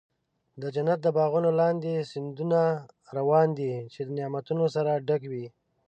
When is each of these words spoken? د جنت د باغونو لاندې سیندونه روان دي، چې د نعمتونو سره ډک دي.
د 0.61 0.63
جنت 0.75 0.99
د 1.03 1.07
باغونو 1.17 1.49
لاندې 1.61 2.07
سیندونه 2.11 2.61
روان 3.17 3.47
دي، 3.59 3.73
چې 3.93 3.99
د 4.03 4.09
نعمتونو 4.17 4.65
سره 4.75 4.91
ډک 5.07 5.21
دي. 5.31 5.45